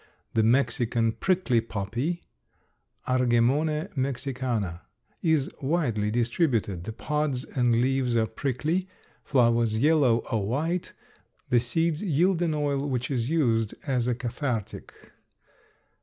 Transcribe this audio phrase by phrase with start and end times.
[0.33, 2.23] The Mexican prickly poppy
[3.07, 4.81] (Argemone Mexicana)
[5.21, 6.85] is widely distributed.
[6.85, 8.87] The pods and leaves are prickly,
[9.23, 10.93] flowers yellow or white;
[11.49, 14.91] the seeds yield an oil which is used as a cathartic.